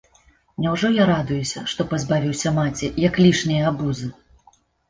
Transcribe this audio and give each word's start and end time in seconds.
Няўжо 0.65 0.89
я 0.95 1.05
радуюся, 1.09 1.63
што 1.73 1.85
пазбавіўся 1.93 2.55
маці, 2.57 2.93
як 3.07 3.23
лішняе 3.27 3.63
абузы? 3.75 4.13